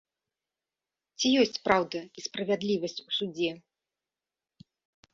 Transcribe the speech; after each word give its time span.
Ці 1.19 1.27
ёсць 1.43 1.61
праўда 1.69 1.99
і 2.21 2.25
справядлівасць 2.31 2.99
у 3.07 3.17
судзе? 3.21 3.51